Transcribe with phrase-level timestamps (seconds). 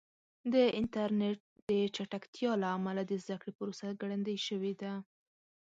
[0.53, 1.39] د انټرنیټ
[1.69, 4.93] د چټکتیا له امله د زده کړې پروسه ګړندۍ شوې ده.